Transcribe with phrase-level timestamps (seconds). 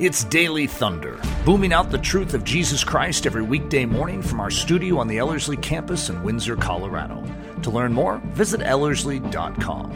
[0.00, 4.50] It's Daily Thunder, booming out the truth of Jesus Christ every weekday morning from our
[4.50, 7.22] studio on the Ellerslie campus in Windsor, Colorado.
[7.60, 9.92] To learn more, visit Ellerslie.com.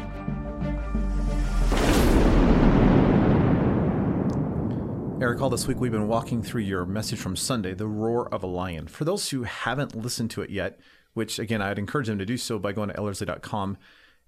[5.23, 8.43] Eric, all this week we've been walking through your message from Sunday, The Roar of
[8.43, 8.89] a Lion.
[8.89, 10.79] For those who haven't listened to it yet,
[11.15, 13.79] which again, I'd encourage them to do so by going to Ellerslie.com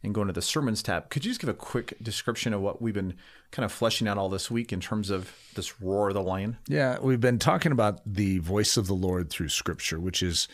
[0.02, 2.80] and going to the sermons tab, could you just give a quick description of what
[2.80, 3.14] we've been
[3.50, 6.58] kind of fleshing out all this week in terms of this roar of the lion?
[6.68, 10.48] Yeah, we've been talking about the voice of the Lord through Scripture, which is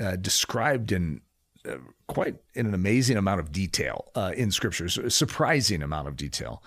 [0.00, 1.20] uh, described in
[1.68, 1.76] uh,
[2.08, 6.62] quite in an amazing amount of detail uh, in Scripture, a surprising amount of detail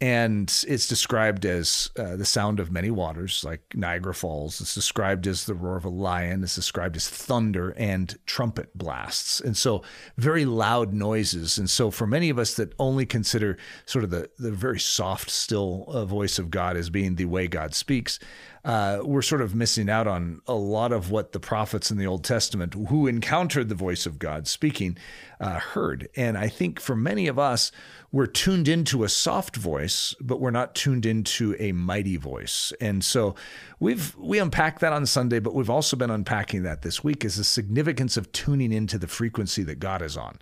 [0.00, 4.60] and it's described as uh, the sound of many waters, like Niagara Falls.
[4.60, 6.42] It's described as the roar of a lion.
[6.42, 9.82] It's described as thunder and trumpet blasts, and so
[10.18, 11.56] very loud noises.
[11.56, 15.30] And so, for many of us that only consider sort of the the very soft,
[15.30, 18.18] still uh, voice of God as being the way God speaks,
[18.66, 22.06] uh, we're sort of missing out on a lot of what the prophets in the
[22.06, 24.98] Old Testament, who encountered the voice of God speaking,
[25.38, 26.08] uh, heard.
[26.16, 27.70] And I think for many of us,
[28.10, 32.72] we're tuned into a soft voice, but we're not tuned into a mighty voice.
[32.80, 33.36] And so
[33.78, 37.36] we've we unpacked that on Sunday, but we've also been unpacking that this week is
[37.36, 40.40] the significance of tuning into the frequency that God is on.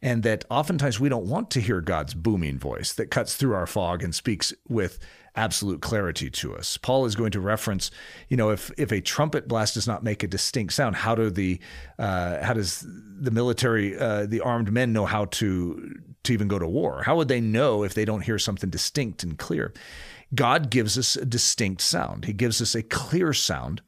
[0.00, 3.66] And that oftentimes we don't want to hear God's booming voice that cuts through our
[3.66, 4.98] fog and speaks with
[5.36, 6.76] absolute clarity to us.
[6.76, 7.90] Paul is going to reference,
[8.28, 11.30] you know, if if a trumpet blast does not make a distinct sound, how do
[11.30, 11.60] the
[11.98, 12.84] uh, how does
[13.20, 17.02] the military, uh, the armed men know how to to even go to war?
[17.02, 19.72] How would they know if they don't hear something distinct and clear?
[20.34, 22.24] God gives us a distinct sound.
[22.24, 23.82] He gives us a clear sound.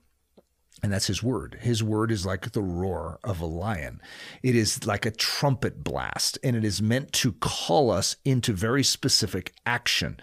[0.81, 1.59] And that's his word.
[1.61, 4.01] His word is like the roar of a lion.
[4.45, 8.85] It is like a trumpet blast, and it is meant to call us into very
[8.85, 10.21] specific action.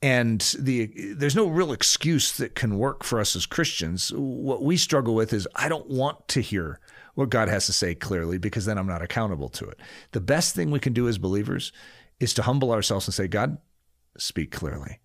[0.00, 4.12] And the there's no real excuse that can work for us as Christians.
[4.14, 6.78] What we struggle with is I don't want to hear
[7.14, 9.80] what God has to say clearly because then I'm not accountable to it.
[10.12, 11.72] The best thing we can do as believers
[12.20, 13.58] is to humble ourselves and say, God,
[14.16, 15.00] speak clearly.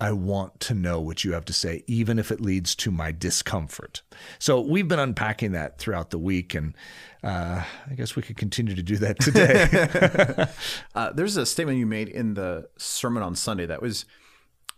[0.00, 3.10] I want to know what you have to say, even if it leads to my
[3.10, 4.02] discomfort.
[4.38, 6.74] So we've been unpacking that throughout the week, and
[7.24, 10.46] uh, I guess we could continue to do that today.
[10.94, 14.04] uh, there's a statement you made in the sermon on Sunday that was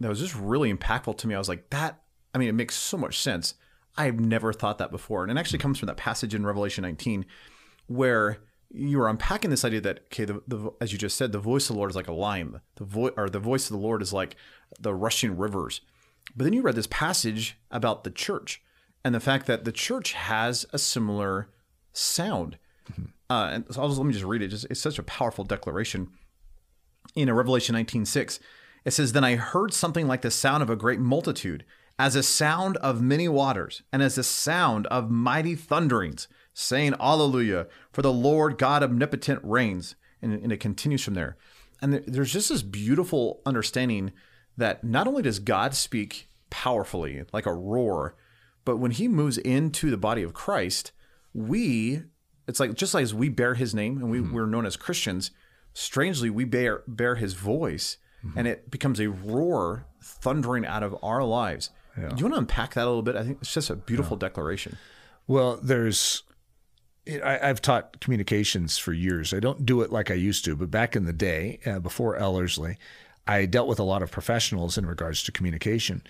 [0.00, 1.34] that was just really impactful to me.
[1.34, 2.02] I was like, that.
[2.34, 3.54] I mean, it makes so much sense.
[3.96, 5.22] I've never thought that before.
[5.22, 7.26] And it actually comes from that passage in Revelation 19
[7.86, 8.38] where
[8.70, 11.68] you are unpacking this idea that okay, the, the as you just said, the voice
[11.68, 12.60] of the Lord is like a lion.
[12.76, 14.36] The voice or the voice of the Lord is like
[14.78, 15.80] the rushing rivers.
[16.36, 18.62] But then you read this passage about the church
[19.04, 21.48] and the fact that the church has a similar
[21.92, 22.58] sound.
[22.92, 23.04] Mm-hmm.
[23.28, 24.48] Uh, and so I'll just, let me just read it.
[24.48, 26.08] Just, it's such a powerful declaration.
[27.16, 28.38] In a Revelation 19:6,
[28.84, 31.64] it says, "Then I heard something like the sound of a great multitude."
[32.00, 37.66] as a sound of many waters, and as a sound of mighty thunderings, saying, Alleluia,
[37.92, 39.96] for the Lord God omnipotent reigns.
[40.22, 41.36] And, and it continues from there.
[41.82, 44.12] And there's just this beautiful understanding
[44.56, 48.16] that not only does God speak powerfully, like a roar,
[48.64, 50.92] but when he moves into the body of Christ,
[51.34, 52.02] we,
[52.48, 54.34] it's like just like as we bear his name and we, mm-hmm.
[54.34, 55.32] we're known as Christians,
[55.74, 58.38] strangely, we bear, bear his voice mm-hmm.
[58.38, 61.70] and it becomes a roar thundering out of our lives.
[61.98, 62.08] Yeah.
[62.08, 63.16] Do you want to unpack that a little bit?
[63.16, 64.28] I think it's just a beautiful yeah.
[64.28, 64.76] declaration.
[65.26, 66.22] Well, there's
[67.08, 69.32] I, have taught communications for years.
[69.32, 72.16] I don't do it like I used to, but back in the day, uh, before
[72.16, 72.76] Ellerslie,
[73.26, 76.02] I dealt with a lot of professionals in regards to communication.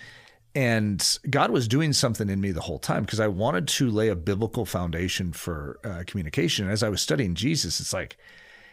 [0.54, 4.08] And God was doing something in me the whole time because I wanted to lay
[4.08, 6.64] a biblical foundation for uh, communication.
[6.64, 8.16] And as I was studying Jesus, it's like,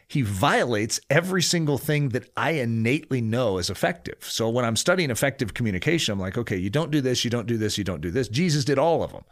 [0.07, 4.17] he violates every single thing that I innately know is effective.
[4.21, 7.45] So when I'm studying effective communication, I'm like, okay, you don't do this, you don't
[7.45, 8.29] do this, you don't do this.
[8.29, 9.25] Jesus did all of them.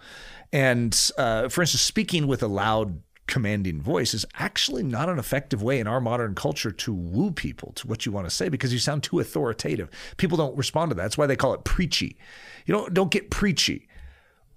[0.52, 5.64] And uh, for instance, speaking with a loud, commanding voice is actually not an effective
[5.64, 8.72] way in our modern culture to woo people to what you want to say because
[8.72, 9.90] you sound too authoritative.
[10.18, 11.02] People don't respond to that.
[11.02, 12.18] That's why they call it preachy.
[12.66, 13.88] You don't don't get preachy.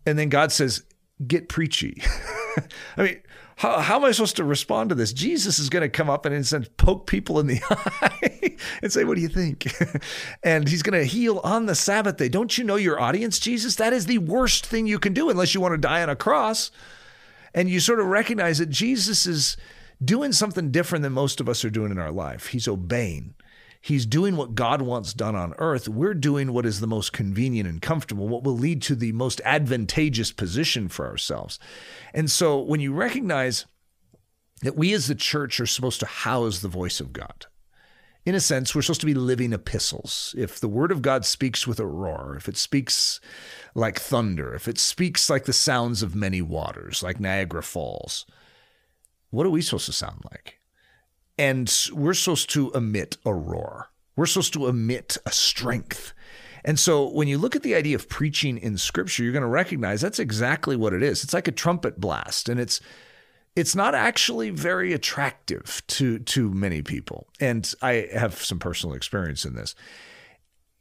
[0.05, 0.83] And then God says,
[1.27, 2.03] get preachy.
[2.97, 3.21] I mean,
[3.59, 5.13] how, how am I supposed to respond to this?
[5.13, 9.03] Jesus is going to come up and, and poke people in the eye and say,
[9.03, 9.67] What do you think?
[10.45, 12.29] and he's going to heal on the Sabbath day.
[12.29, 13.75] Don't you know your audience, Jesus?
[13.75, 16.15] That is the worst thing you can do unless you want to die on a
[16.15, 16.71] cross.
[17.53, 19.57] And you sort of recognize that Jesus is
[20.05, 22.49] doing something different than most of us are doing in our life.
[22.49, 23.35] He's obeying.
[23.81, 25.89] He's doing what God wants done on earth.
[25.89, 29.41] We're doing what is the most convenient and comfortable, what will lead to the most
[29.45, 31.59] advantageous position for ourselves.
[32.13, 33.67] And so when you recognize
[34.63, 37.47] that we as the church are supposed to house the voice of God,
[38.25, 40.35] in a sense, we're supposed to be living epistles.
[40.37, 43.21] If the word of God speaks with a roar, if it speaks
[43.75, 48.27] like thunder, if it speaks like the sounds of many waters, like Niagara Falls,
[49.31, 50.58] what are we supposed to sound like?
[51.39, 53.91] And we're supposed to emit a roar.
[54.17, 56.13] We're supposed to emit a strength.
[56.65, 59.49] And so when you look at the idea of preaching in scripture, you're going to
[59.49, 61.23] recognize that's exactly what it is.
[61.23, 62.81] It's like a trumpet blast and it's
[63.57, 67.29] it's not actually very attractive to to many people.
[67.41, 69.75] And I have some personal experience in this.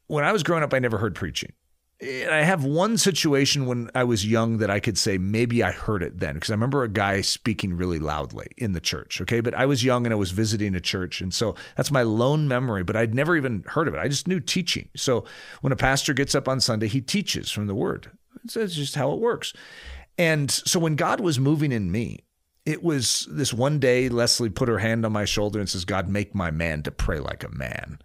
[0.07, 1.53] When I was growing up, I never heard preaching.
[1.99, 5.71] And I have one situation when I was young that I could say maybe I
[5.71, 9.19] heard it then because I remember a guy speaking really loudly in the church.
[9.21, 9.39] Okay.
[9.39, 11.21] But I was young and I was visiting a church.
[11.21, 13.99] And so that's my lone memory, but I'd never even heard of it.
[13.99, 14.89] I just knew teaching.
[14.95, 15.25] So
[15.61, 18.11] when a pastor gets up on Sunday, he teaches from the word.
[18.43, 19.53] It's just how it works.
[20.19, 22.19] And so when God was moving in me,
[22.67, 26.09] it was this one day Leslie put her hand on my shoulder and says, God,
[26.09, 27.99] make my man to pray like a man.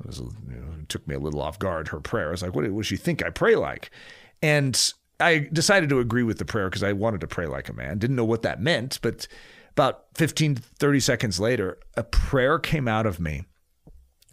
[0.00, 2.28] It, was, you know, it took me a little off guard, her prayer.
[2.28, 3.90] I was like, what does she think I pray like?
[4.42, 7.72] And I decided to agree with the prayer because I wanted to pray like a
[7.72, 7.98] man.
[7.98, 9.26] Didn't know what that meant, but
[9.72, 13.44] about 15, 30 seconds later, a prayer came out of me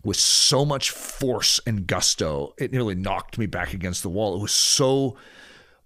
[0.03, 4.35] with so much force and gusto, it nearly knocked me back against the wall.
[4.35, 5.17] It was so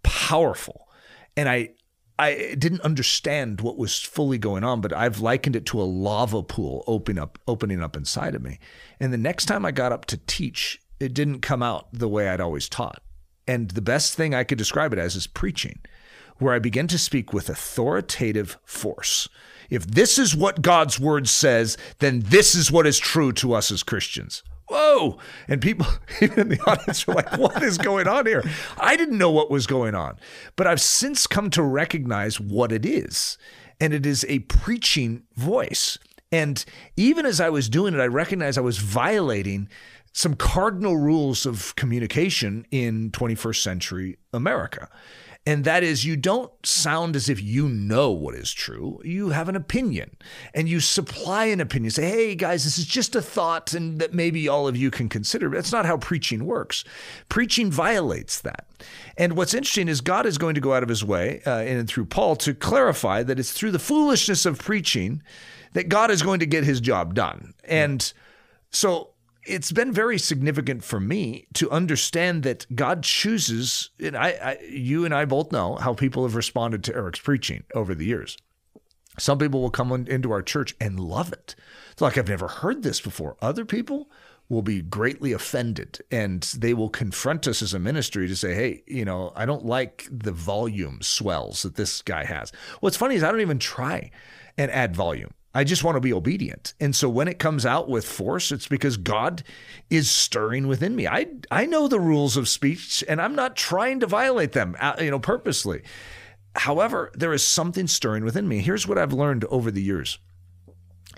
[0.04, 0.90] powerful.
[1.38, 1.70] And I,
[2.19, 6.44] I didn't understand what was fully going on, but I've likened it to a lava
[6.44, 8.60] pool opening up, opening up inside of me.
[9.00, 12.27] And the next time I got up to teach, it didn't come out the way
[12.27, 13.01] I'd always taught.
[13.48, 15.80] And the best thing I could describe it as is preaching,
[16.39, 19.30] where I begin to speak with authoritative force.
[19.69, 23.71] If this is what God's word says, then this is what is true to us
[23.71, 24.44] as Christians
[25.48, 25.88] And people,
[26.22, 28.44] even in the audience, were like, what is going on here?
[28.78, 30.18] I didn't know what was going on.
[30.56, 33.38] But I've since come to recognize what it is.
[33.81, 35.98] And it is a preaching voice.
[36.31, 36.63] And
[36.96, 39.69] even as I was doing it, I recognized I was violating
[40.13, 44.90] some cardinal rules of communication in 21st century America.
[45.46, 49.00] And that is, you don't sound as if you know what is true.
[49.04, 50.16] You have an opinion
[50.54, 51.92] and you supply an opinion.
[51.92, 55.10] Say, hey, guys, this is just a thought and that maybe all of you can
[55.10, 55.50] consider.
[55.50, 56.84] That's not how preaching works.
[57.30, 58.68] Preaching violates that.
[59.18, 61.88] And what's interesting is God is going to go out of his way, uh, and
[61.88, 65.24] through Paul, to clarify that it's through the foolishness of preaching
[65.74, 67.54] that God is going to get his job done.
[67.64, 68.12] And
[68.72, 69.12] so
[69.44, 75.06] it's been very significant for me to understand that God chooses, and I, I, you
[75.06, 78.38] and I both know how people have responded to Eric's preaching over the years.
[79.18, 81.56] Some people will come into our church and love it.
[81.92, 83.36] It's like, I've never heard this before.
[83.42, 84.10] Other people
[84.48, 88.84] will be greatly offended and they will confront us as a ministry to say, hey,
[88.88, 92.52] you know, I don't like the volume swells that this guy has.
[92.80, 94.10] What's funny is I don't even try
[94.58, 95.32] and add volume.
[95.54, 96.74] I just want to be obedient.
[96.80, 99.44] And so when it comes out with force, it's because God
[99.90, 101.07] is stirring within me.
[101.07, 104.96] I I know the rules of speech and I'm not trying to violate them, uh,
[105.00, 105.81] you know, purposely.
[106.56, 108.60] However, there is something stirring within me.
[108.60, 110.19] Here's what I've learned over the years.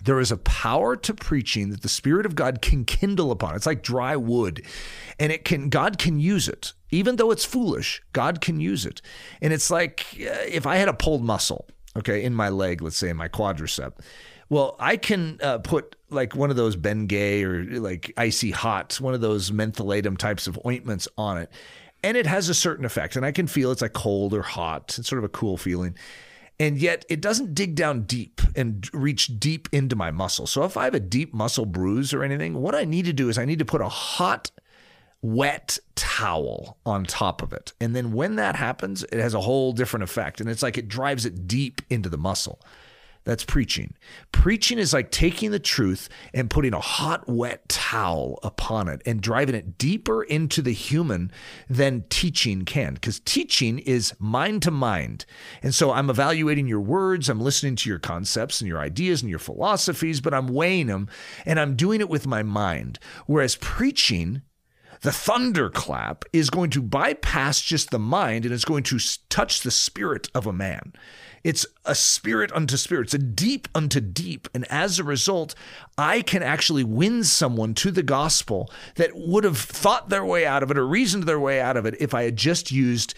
[0.04, 3.56] There is a power to preaching that the Spirit of God can kindle upon.
[3.56, 4.66] It's like dry wood.
[5.20, 6.74] And it can God can use it.
[6.90, 9.02] Even though it's foolish, God can use it.
[9.42, 11.68] And it's like uh, if I had a pulled muscle
[11.98, 13.94] okay, in my leg, let's say in my quadricep.
[14.50, 19.14] Well, I can uh, put like one of those Bengay or like icy hot, one
[19.14, 21.50] of those mentholatum types of ointments on it,
[22.04, 23.16] and it has a certain effect.
[23.16, 24.98] And I can feel it's like cold or hot.
[25.00, 25.96] It's sort of a cool feeling.
[26.60, 30.46] And yet it doesn't dig down deep and reach deep into my muscle.
[30.46, 33.30] So if I have a deep muscle bruise or anything, what I need to do
[33.30, 34.52] is I need to put a hot
[35.22, 37.74] wet towel on top of it.
[37.80, 40.42] And then when that happens, it has a whole different effect.
[40.42, 42.60] And it's like it drives it deep into the muscle.
[43.24, 43.94] That's preaching.
[44.32, 49.22] Preaching is like taking the truth and putting a hot, wet towel upon it and
[49.22, 51.32] driving it deeper into the human
[51.70, 52.96] than teaching can.
[52.96, 55.26] Because teaching is mind to mind.
[55.62, 59.30] And so I'm evaluating your words, I'm listening to your concepts and your ideas and
[59.30, 61.08] your philosophies, but I'm weighing them
[61.46, 62.98] and I'm doing it with my mind.
[63.28, 64.42] Whereas preaching
[65.02, 69.72] the thunderclap is going to bypass just the mind and it's going to touch the
[69.72, 70.94] spirit of a man.
[71.44, 73.06] It's a spirit unto spirit.
[73.06, 74.48] It's a deep unto deep.
[74.54, 75.56] And as a result,
[75.98, 80.62] I can actually win someone to the gospel that would have thought their way out
[80.62, 83.16] of it or reasoned their way out of it if I had just used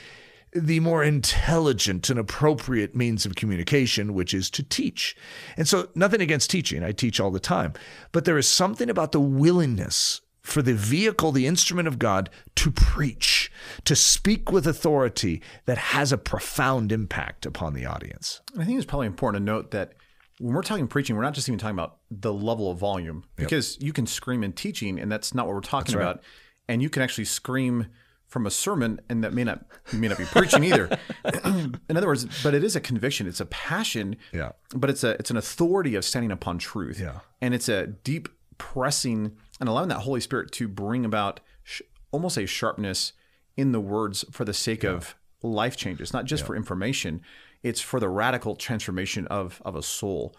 [0.56, 5.16] the more intelligent and appropriate means of communication, which is to teach.
[5.58, 7.74] And so, nothing against teaching, I teach all the time.
[8.12, 12.70] But there is something about the willingness for the vehicle, the instrument of God, to
[12.70, 13.52] preach,
[13.86, 18.42] to speak with authority that has a profound impact upon the audience.
[18.60, 19.94] I think it's probably important to note that
[20.40, 23.78] when we're talking preaching, we're not just even talking about the level of volume because
[23.80, 26.02] you can scream in teaching, and that's not what we're talking right.
[26.02, 26.24] about.
[26.68, 27.88] And you can actually scream
[28.28, 30.90] from a sermon, and that may not may not be preaching either.
[31.46, 33.28] in other words, but it is a conviction.
[33.28, 34.18] It's a passion.
[34.34, 34.54] Yeah.
[34.76, 37.00] But it's a it's an authority of standing upon truth.
[37.00, 37.20] Yeah.
[37.42, 42.36] And it's a deep pressing and allowing that Holy Spirit to bring about sh- almost
[42.38, 43.14] a sharpness
[43.56, 47.22] in the words for the sake of life changes, not just for information.
[47.64, 50.36] It's for the radical transformation of of a soul.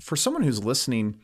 [0.00, 1.20] For someone who's listening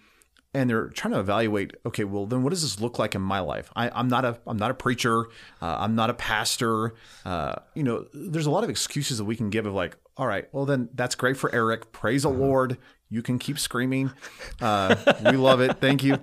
[0.55, 3.41] and they're trying to evaluate, okay, well, then what does this look like in my
[3.41, 3.73] life?
[3.75, 5.25] I, I'm not a I'm not a preacher.
[5.61, 6.95] Uh, I'm not a pastor.
[7.25, 10.29] Uh, you know, there's a lot of excuses that we can give of like, all
[10.29, 11.91] right, well, then that's great for Eric.
[11.91, 12.79] Praise the Lord.
[13.09, 14.13] You can keep screaming.
[14.61, 15.81] Uh, we love it.
[15.81, 16.19] Thank you.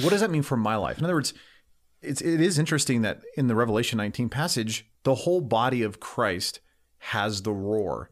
[0.00, 0.98] What does that mean for my life?
[0.98, 1.34] In other words,
[2.02, 6.60] it's it is interesting that in the Revelation 19 passage, the whole body of Christ
[6.98, 8.10] has the roar.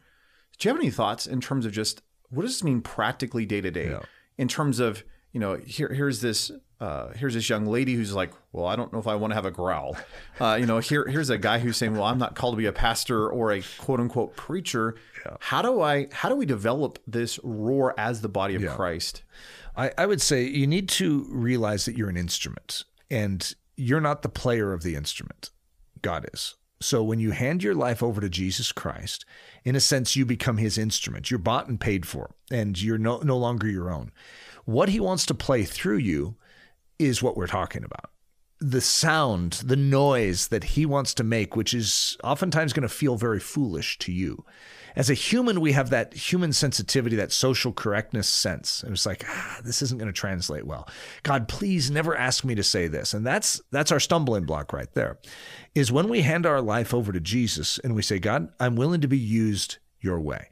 [0.59, 3.61] Do you have any thoughts in terms of just what does this mean practically day
[3.61, 3.87] to day?
[4.39, 6.51] In terms of you know, here here's this
[6.85, 9.35] uh, here's this young lady who's like, well, I don't know if I want to
[9.37, 9.97] have a growl.
[10.39, 12.67] Uh, you know, here here's a guy who's saying, well, I'm not called to be
[12.67, 14.97] a pastor or a quote unquote preacher.
[15.41, 19.23] How do I how do we develop this roar as the body of Christ?
[19.77, 24.23] I, I would say you need to realize that you're an instrument and you're not
[24.23, 25.51] the player of the instrument.
[26.03, 26.57] God is.
[26.81, 29.25] So when you hand your life over to Jesus Christ,
[29.65, 31.31] in a sense, you become his instrument.
[31.31, 34.13] You're bought and paid for, and you're no, no longer your own.
[34.67, 36.37] What he wants to play through you
[36.99, 38.11] is what we're talking about.
[38.61, 43.17] The sound, the noise that he wants to make, which is oftentimes going to feel
[43.17, 44.45] very foolish to you.
[44.97, 48.83] As a human, we have that human sensitivity, that social correctness sense.
[48.83, 50.89] And it's like, ah, this isn't going to translate well.
[51.25, 53.13] God, please never ask me to say this.
[53.13, 55.19] And that's that's our stumbling block right there.
[55.75, 59.01] Is when we hand our life over to Jesus and we say, God, I'm willing
[59.01, 60.49] to be used your way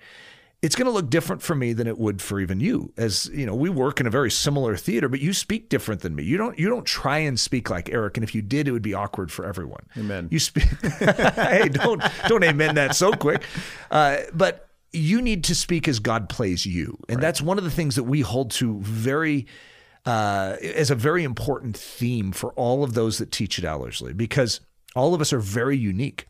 [0.62, 2.92] it's going to look different for me than it would for even you.
[2.96, 6.14] As you know we work in a very similar theater but you speak different than
[6.14, 6.22] me.
[6.22, 8.82] You don't you don't try and speak like eric and if you did it would
[8.82, 9.84] be awkward for everyone.
[9.98, 10.28] Amen.
[10.30, 10.64] you speak
[10.98, 13.42] hey don't don't amen that so quick.
[13.90, 16.96] Uh, but you need to speak as god plays you.
[17.08, 19.46] And that's one of the things that we hold to very
[20.04, 24.60] uh, as a very important theme for all of those that teach at ellerslie because
[24.94, 26.26] all of us are very unique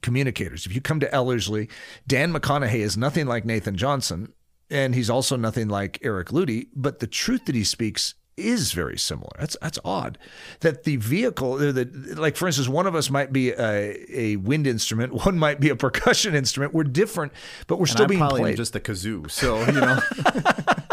[0.00, 0.66] communicators.
[0.66, 1.68] If you come to Ellerslie,
[2.06, 4.32] Dan McConaughey is nothing like Nathan Johnson,
[4.70, 8.96] and he's also nothing like Eric Ludy, but the truth that he speaks is very
[8.98, 9.30] similar.
[9.38, 10.16] That's that's odd.
[10.60, 11.84] That the vehicle, the,
[12.16, 15.68] like for instance, one of us might be a, a wind instrument, one might be
[15.68, 16.72] a percussion instrument.
[16.72, 17.32] We're different,
[17.66, 18.56] but we're still I'm being probably played.
[18.56, 19.30] just the kazoo.
[19.30, 19.98] So you know,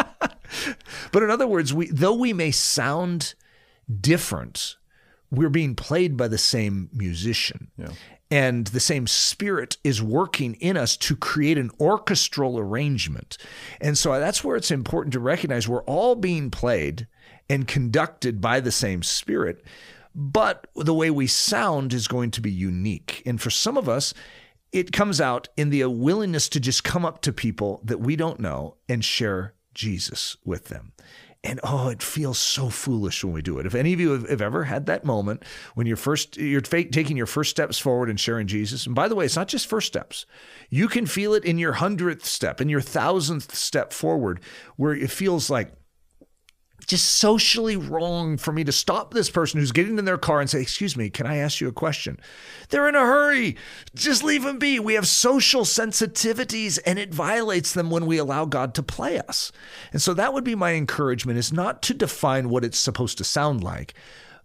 [1.11, 3.35] But in other words, we though we may sound
[3.99, 4.75] different,
[5.31, 7.71] we're being played by the same musician.
[8.31, 13.37] And the same spirit is working in us to create an orchestral arrangement.
[13.81, 17.07] And so that's where it's important to recognize we're all being played
[17.49, 19.63] and conducted by the same spirit,
[20.13, 23.23] but the way we sound is going to be unique.
[23.25, 24.13] And for some of us,
[24.71, 28.39] it comes out in the willingness to just come up to people that we don't
[28.39, 30.93] know and share Jesus with them.
[31.41, 33.65] And oh, it feels so foolish when we do it.
[33.65, 37.15] If any of you have, have ever had that moment when you're first you're taking
[37.15, 39.87] your first steps forward and sharing Jesus, and by the way, it's not just first
[39.87, 40.25] steps.
[40.69, 44.41] You can feel it in your hundredth step, in your thousandth step forward,
[44.75, 45.71] where it feels like
[46.89, 50.49] just socially wrong for me to stop this person who's getting in their car and
[50.49, 52.19] say, Excuse me, can I ask you a question?
[52.69, 53.57] They're in a hurry.
[53.93, 54.79] Just leave them be.
[54.79, 59.51] We have social sensitivities and it violates them when we allow God to play us.
[59.93, 63.23] And so that would be my encouragement is not to define what it's supposed to
[63.23, 63.93] sound like,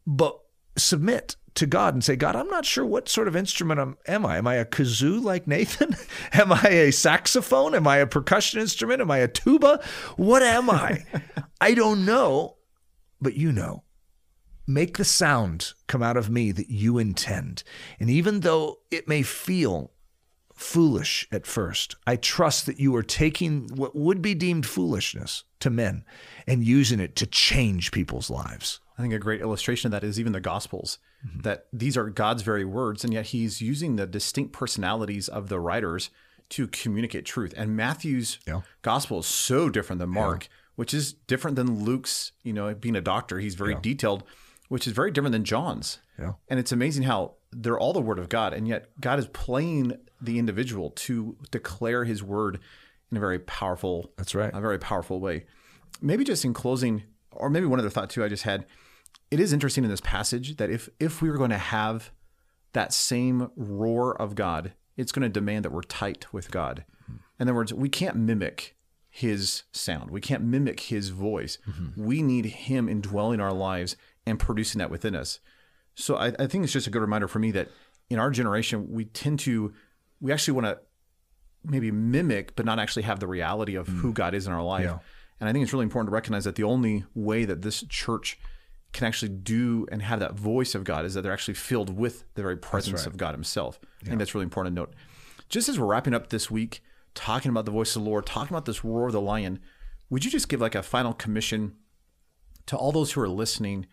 [0.06, 0.38] but
[0.76, 4.26] submit to God and say, God, I'm not sure what sort of instrument I'm, am
[4.26, 4.38] I?
[4.38, 5.96] Am I a kazoo like Nathan?
[6.32, 7.74] am I a saxophone?
[7.74, 9.00] Am I a percussion instrument?
[9.00, 9.80] Am I a tuba?
[10.16, 11.04] What am I?
[11.60, 12.56] I don't know,
[13.20, 13.84] but you know.
[14.66, 17.64] Make the sound come out of me that you intend.
[18.00, 19.92] And even though it may feel
[20.54, 25.68] foolish at first, I trust that you are taking what would be deemed foolishness to
[25.68, 26.04] men
[26.46, 28.80] and using it to change people's lives.
[28.96, 30.98] I think a great illustration of that is even the Gospels,
[31.42, 35.58] that these are God's very words, and yet He's using the distinct personalities of the
[35.58, 36.10] writers
[36.50, 37.54] to communicate truth.
[37.56, 38.60] And Matthew's Yeah.
[38.82, 42.32] Gospel is so different than Mark, which is different than Luke's.
[42.42, 44.24] You know, being a doctor, he's very detailed,
[44.68, 45.98] which is very different than John's.
[46.18, 46.32] Yeah.
[46.48, 49.96] And it's amazing how they're all the Word of God, and yet God is playing
[50.20, 52.60] the individual to declare His word
[53.10, 54.12] in a very powerful.
[54.16, 54.52] That's right.
[54.52, 55.46] A very powerful way.
[56.02, 58.22] Maybe just in closing, or maybe one other thought too.
[58.22, 58.66] I just had.
[59.34, 62.12] It is interesting in this passage that if if we were going to have
[62.72, 66.84] that same roar of God, it's going to demand that we're tight with God.
[67.40, 68.76] In other words, we can't mimic
[69.10, 70.12] his sound.
[70.12, 71.58] We can't mimic his voice.
[71.68, 72.04] Mm-hmm.
[72.04, 75.40] We need him indwelling our lives and producing that within us.
[75.96, 77.68] So I, I think it's just a good reminder for me that
[78.10, 79.72] in our generation, we tend to,
[80.20, 80.78] we actually want to
[81.64, 83.98] maybe mimic, but not actually have the reality of mm.
[83.98, 84.84] who God is in our life.
[84.84, 84.98] Yeah.
[85.40, 88.38] And I think it's really important to recognize that the only way that this church
[88.94, 92.24] can actually do and have that voice of God is that they're actually filled with
[92.34, 93.78] the very presence of God Himself.
[94.00, 94.94] I think that's really important to note.
[95.50, 96.82] Just as we're wrapping up this week,
[97.14, 99.60] talking about the voice of the Lord, talking about this roar of the lion,
[100.08, 101.74] would you just give like a final commission
[102.66, 103.86] to all those who are listening,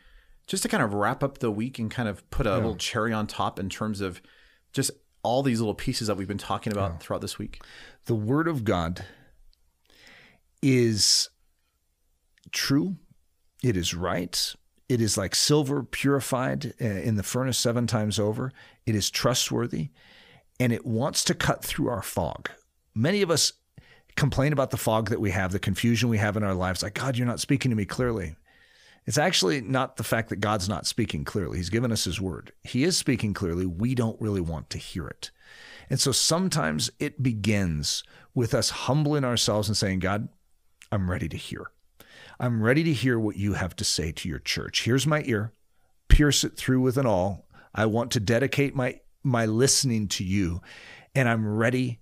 [0.48, 3.12] just to kind of wrap up the week and kind of put a little cherry
[3.12, 4.22] on top in terms of
[4.72, 4.92] just
[5.24, 7.62] all these little pieces that we've been talking about throughout this week?
[8.06, 9.06] The Word of God
[10.62, 11.30] is
[12.52, 12.96] true.
[13.64, 14.56] It is right.
[14.92, 18.52] It is like silver purified uh, in the furnace seven times over.
[18.86, 19.88] It is trustworthy
[20.60, 22.50] and it wants to cut through our fog.
[22.94, 23.54] Many of us
[24.18, 26.96] complain about the fog that we have, the confusion we have in our lives, like,
[26.96, 28.36] God, you're not speaking to me clearly.
[29.06, 31.58] It's actually not the fact that God's not speaking clearly.
[31.58, 32.52] He's given us His word.
[32.62, 33.66] He is speaking clearly.
[33.66, 35.32] We don't really want to hear it.
[35.90, 38.04] And so sometimes it begins
[38.36, 40.28] with us humbling ourselves and saying, God,
[40.92, 41.72] I'm ready to hear.
[42.42, 44.86] I'm ready to hear what you have to say to your church.
[44.86, 45.54] Here's my ear.
[46.08, 47.46] Pierce it through with an awl.
[47.76, 50.60] I want to dedicate my my listening to you,
[51.14, 52.00] and I'm ready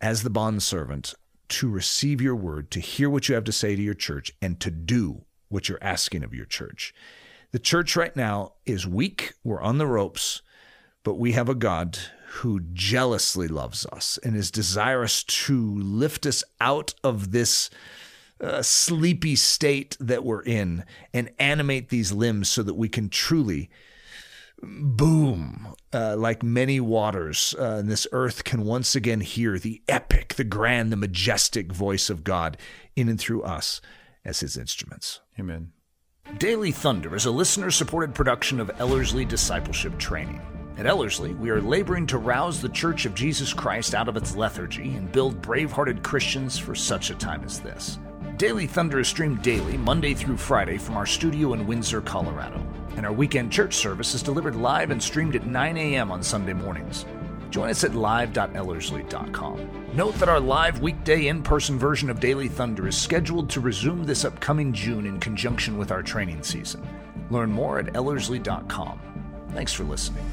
[0.00, 1.14] as the bondservant
[1.48, 4.60] to receive your word, to hear what you have to say to your church, and
[4.60, 6.94] to do what you're asking of your church.
[7.50, 9.32] The church right now is weak.
[9.42, 10.42] We're on the ropes,
[11.02, 11.98] but we have a God
[12.34, 17.68] who jealously loves us and is desirous to lift us out of this
[18.42, 20.84] uh, sleepy state that we're in
[21.14, 23.70] and animate these limbs so that we can truly
[24.62, 30.34] boom uh, like many waters uh, and this earth can once again hear the epic
[30.34, 32.56] the grand the majestic voice of god
[32.94, 33.80] in and through us
[34.24, 35.72] as his instruments Amen.
[36.38, 40.40] Daily Thunder is a listener supported production of Ellerslie Discipleship Training.
[40.78, 44.34] At Ellerslie, we are laboring to rouse the Church of Jesus Christ out of its
[44.34, 47.98] lethargy and build brave hearted Christians for such a time as this.
[48.42, 52.60] Daily Thunder is streamed daily, Monday through Friday, from our studio in Windsor, Colorado.
[52.96, 56.10] And our weekend church service is delivered live and streamed at 9 a.m.
[56.10, 57.06] on Sunday mornings.
[57.50, 59.86] Join us at live.ellerslie.com.
[59.94, 64.02] Note that our live weekday in person version of Daily Thunder is scheduled to resume
[64.02, 66.84] this upcoming June in conjunction with our training season.
[67.30, 69.00] Learn more at ellerslie.com.
[69.50, 70.24] Thanks for listening.